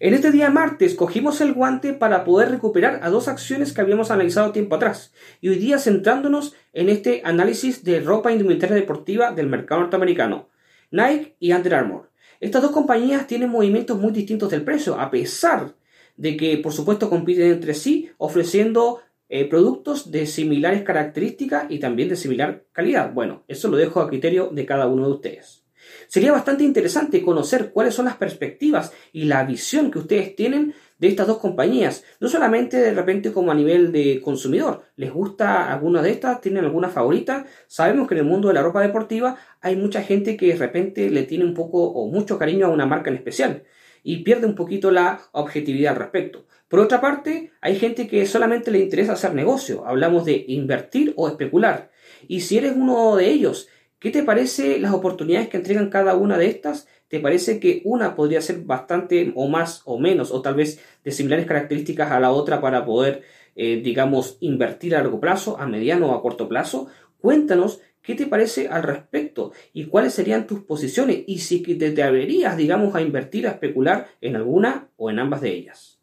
En 0.00 0.14
este 0.14 0.32
día 0.32 0.48
martes 0.48 0.94
cogimos 0.94 1.42
el 1.42 1.52
guante 1.52 1.92
para 1.92 2.24
poder 2.24 2.50
recuperar 2.50 3.00
a 3.02 3.10
dos 3.10 3.28
acciones 3.28 3.74
que 3.74 3.82
habíamos 3.82 4.10
analizado 4.10 4.50
tiempo 4.50 4.76
atrás 4.76 5.12
y 5.42 5.50
hoy 5.50 5.56
día 5.56 5.78
centrándonos 5.78 6.54
en 6.72 6.88
este 6.88 7.20
análisis 7.22 7.84
de 7.84 8.00
ropa 8.00 8.32
indumentaria 8.32 8.74
deportiva 8.74 9.30
del 9.30 9.46
mercado 9.46 9.82
norteamericano, 9.82 10.48
Nike 10.90 11.36
y 11.38 11.52
Under 11.52 11.74
Armour. 11.74 12.10
Estas 12.40 12.62
dos 12.62 12.70
compañías 12.70 13.26
tienen 13.26 13.50
movimientos 13.50 13.98
muy 13.98 14.10
distintos 14.10 14.48
del 14.48 14.64
precio, 14.64 14.98
a 14.98 15.10
pesar 15.10 15.74
de 16.16 16.38
que 16.38 16.56
por 16.56 16.72
supuesto 16.72 17.10
compiten 17.10 17.52
entre 17.52 17.74
sí 17.74 18.10
ofreciendo 18.16 19.02
eh, 19.28 19.48
productos 19.48 20.10
de 20.10 20.26
similares 20.26 20.82
características 20.82 21.66
y 21.70 21.78
también 21.78 22.08
de 22.08 22.16
similar 22.16 22.64
calidad. 22.72 23.12
Bueno, 23.12 23.44
eso 23.48 23.68
lo 23.68 23.76
dejo 23.76 24.00
a 24.00 24.08
criterio 24.08 24.50
de 24.52 24.66
cada 24.66 24.86
uno 24.86 25.06
de 25.06 25.12
ustedes. 25.14 25.64
Sería 26.06 26.32
bastante 26.32 26.64
interesante 26.64 27.22
conocer 27.22 27.70
cuáles 27.70 27.94
son 27.94 28.06
las 28.06 28.16
perspectivas 28.16 28.92
y 29.12 29.24
la 29.24 29.44
visión 29.44 29.90
que 29.90 29.98
ustedes 29.98 30.36
tienen 30.36 30.74
de 30.98 31.08
estas 31.08 31.26
dos 31.26 31.38
compañías. 31.38 32.04
No 32.20 32.28
solamente 32.28 32.76
de 32.76 32.94
repente 32.94 33.32
como 33.32 33.50
a 33.50 33.54
nivel 33.54 33.92
de 33.92 34.20
consumidor. 34.20 34.82
¿Les 34.96 35.12
gusta 35.12 35.72
alguna 35.72 36.02
de 36.02 36.10
estas? 36.10 36.40
¿Tienen 36.40 36.64
alguna 36.64 36.88
favorita? 36.88 37.46
Sabemos 37.66 38.08
que 38.08 38.14
en 38.14 38.20
el 38.20 38.26
mundo 38.26 38.48
de 38.48 38.54
la 38.54 38.62
ropa 38.62 38.82
deportiva 38.82 39.36
hay 39.60 39.76
mucha 39.76 40.02
gente 40.02 40.36
que 40.36 40.48
de 40.48 40.56
repente 40.56 41.10
le 41.10 41.24
tiene 41.24 41.44
un 41.44 41.54
poco 41.54 41.82
o 41.82 42.10
mucho 42.10 42.38
cariño 42.38 42.66
a 42.66 42.70
una 42.70 42.86
marca 42.86 43.10
en 43.10 43.16
especial 43.16 43.64
y 44.02 44.18
pierde 44.22 44.46
un 44.46 44.54
poquito 44.54 44.90
la 44.90 45.20
objetividad 45.32 45.94
al 45.94 45.98
respecto. 45.98 46.46
Por 46.74 46.80
otra 46.80 47.00
parte, 47.00 47.52
hay 47.60 47.76
gente 47.76 48.08
que 48.08 48.26
solamente 48.26 48.72
le 48.72 48.80
interesa 48.80 49.12
hacer 49.12 49.32
negocio. 49.32 49.86
Hablamos 49.86 50.24
de 50.24 50.44
invertir 50.48 51.14
o 51.14 51.28
especular. 51.28 51.92
Y 52.26 52.40
si 52.40 52.58
eres 52.58 52.72
uno 52.74 53.14
de 53.14 53.30
ellos 53.30 53.68
¿Qué 54.00 54.10
te 54.10 54.24
parece 54.24 54.80
las 54.80 54.92
oportunidades 54.92 55.48
que 55.48 55.56
entregan 55.56 55.88
cada 55.88 56.16
una 56.16 56.36
de 56.36 56.46
estas? 56.46 56.88
¿Te 57.06 57.20
parece 57.20 57.60
que 57.60 57.80
una 57.84 58.16
podría 58.16 58.40
ser 58.40 58.62
bastante 58.64 59.32
o 59.36 59.46
más 59.46 59.82
o 59.84 60.00
menos 60.00 60.32
o 60.32 60.42
tal 60.42 60.56
vez 60.56 60.80
de 61.04 61.12
similares 61.12 61.46
características 61.46 62.10
a 62.10 62.18
la 62.18 62.32
otra 62.32 62.60
para 62.60 62.84
poder, 62.84 63.22
eh, 63.54 63.80
digamos, 63.82 64.36
invertir 64.40 64.96
a 64.96 64.98
largo 64.98 65.20
plazo, 65.20 65.58
a 65.60 65.66
mediano 65.66 66.10
o 66.10 66.14
a 66.14 66.22
corto 66.22 66.48
plazo? 66.48 66.88
Cuéntanos 67.18 67.82
qué 68.02 68.16
te 68.16 68.26
parece 68.26 68.66
al 68.66 68.82
respecto 68.82 69.52
y 69.72 69.84
cuáles 69.84 70.12
serían 70.12 70.48
tus 70.48 70.64
posiciones 70.64 71.22
y 71.26 71.38
si 71.38 71.62
te 71.62 71.86
atreverías, 71.86 72.56
digamos, 72.56 72.96
a 72.96 73.00
invertir, 73.00 73.46
a 73.46 73.52
especular 73.52 74.08
en 74.20 74.34
alguna 74.34 74.88
o 74.96 75.08
en 75.08 75.20
ambas 75.20 75.40
de 75.40 75.50
ellas. 75.50 75.93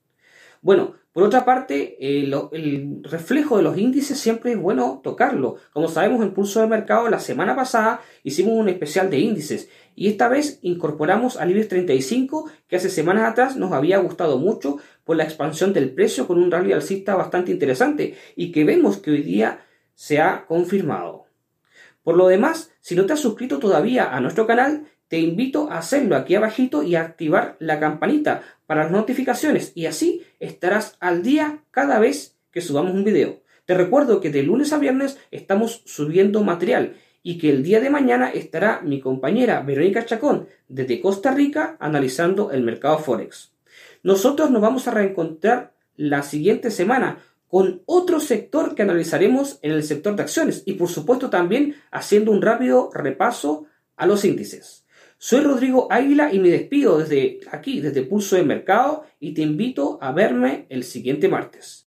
Bueno, 0.61 0.93
por 1.11 1.23
otra 1.23 1.43
parte, 1.43 1.97
eh, 1.99 2.31
el 2.51 3.03
reflejo 3.03 3.57
de 3.57 3.63
los 3.63 3.77
índices 3.77 4.17
siempre 4.17 4.51
es 4.51 4.57
bueno 4.57 5.01
tocarlo. 5.03 5.57
Como 5.73 5.89
sabemos, 5.89 6.21
en 6.21 6.33
Pulso 6.33 6.61
de 6.61 6.67
Mercado 6.67 7.09
la 7.09 7.19
semana 7.19 7.55
pasada 7.55 8.01
hicimos 8.23 8.53
un 8.53 8.69
especial 8.69 9.09
de 9.09 9.19
índices 9.19 9.69
y 9.95 10.07
esta 10.07 10.29
vez 10.29 10.59
incorporamos 10.61 11.35
al 11.37 11.51
IBEX 11.51 11.67
35 11.67 12.49
que 12.67 12.77
hace 12.77 12.89
semanas 12.89 13.29
atrás 13.29 13.57
nos 13.57 13.73
había 13.73 13.97
gustado 13.97 14.37
mucho 14.37 14.77
por 15.03 15.17
la 15.17 15.23
expansión 15.25 15.73
del 15.73 15.93
precio 15.93 16.27
con 16.27 16.37
un 16.37 16.49
rally 16.49 16.71
alcista 16.71 17.15
bastante 17.15 17.51
interesante 17.51 18.15
y 18.37 18.51
que 18.53 18.63
vemos 18.63 18.97
que 18.97 19.11
hoy 19.11 19.23
día 19.23 19.65
se 19.95 20.21
ha 20.21 20.45
confirmado. 20.45 21.25
Por 22.03 22.15
lo 22.15 22.27
demás, 22.27 22.71
si 22.79 22.95
no 22.95 23.05
te 23.05 23.13
has 23.13 23.19
suscrito 23.19 23.59
todavía 23.59 24.15
a 24.15 24.21
nuestro 24.21 24.47
canal, 24.47 24.85
te 25.11 25.19
invito 25.19 25.69
a 25.69 25.79
hacerlo 25.79 26.15
aquí 26.15 26.35
abajito 26.35 26.83
y 26.83 26.95
a 26.95 27.01
activar 27.01 27.57
la 27.59 27.81
campanita 27.81 28.43
para 28.65 28.83
las 28.83 28.93
notificaciones 28.93 29.73
y 29.75 29.87
así 29.87 30.23
estarás 30.39 30.95
al 31.01 31.21
día 31.21 31.65
cada 31.69 31.99
vez 31.99 32.37
que 32.49 32.61
subamos 32.61 32.93
un 32.93 33.03
video. 33.03 33.41
Te 33.65 33.73
recuerdo 33.73 34.21
que 34.21 34.29
de 34.29 34.41
lunes 34.41 34.71
a 34.71 34.77
viernes 34.77 35.19
estamos 35.29 35.81
subiendo 35.85 36.45
material 36.45 36.95
y 37.23 37.39
que 37.39 37.49
el 37.49 37.61
día 37.61 37.81
de 37.81 37.89
mañana 37.89 38.29
estará 38.29 38.79
mi 38.85 39.01
compañera 39.01 39.59
Verónica 39.59 40.05
Chacón 40.05 40.47
desde 40.69 41.01
Costa 41.01 41.31
Rica 41.31 41.75
analizando 41.81 42.51
el 42.51 42.63
mercado 42.63 42.97
Forex. 42.97 43.51
Nosotros 44.03 44.49
nos 44.49 44.61
vamos 44.61 44.87
a 44.87 44.91
reencontrar 44.91 45.73
la 45.97 46.23
siguiente 46.23 46.71
semana 46.71 47.17
con 47.49 47.81
otro 47.85 48.21
sector 48.21 48.75
que 48.75 48.83
analizaremos 48.83 49.59
en 49.61 49.73
el 49.73 49.83
sector 49.83 50.15
de 50.15 50.23
acciones 50.23 50.63
y 50.65 50.75
por 50.75 50.87
supuesto 50.87 51.29
también 51.29 51.75
haciendo 51.91 52.31
un 52.31 52.41
rápido 52.41 52.89
repaso 52.93 53.65
a 53.97 54.05
los 54.05 54.23
índices. 54.23 54.85
Soy 55.23 55.41
Rodrigo 55.41 55.87
Águila 55.91 56.33
y 56.33 56.39
me 56.39 56.49
despido 56.49 56.97
desde 56.97 57.41
aquí, 57.51 57.79
desde 57.79 58.01
Pulso 58.01 58.37
de 58.37 58.43
Mercado, 58.43 59.05
y 59.19 59.35
te 59.35 59.43
invito 59.43 59.99
a 60.01 60.11
verme 60.13 60.65
el 60.69 60.83
siguiente 60.83 61.29
martes. 61.29 61.90